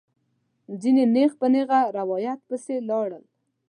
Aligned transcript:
ځینې 0.81 1.03
نېغ 1.13 1.31
په 1.39 1.47
نېغه 1.53 1.79
روایت 1.97 2.39
پسې 2.47 2.75
لاړل. 2.89 3.23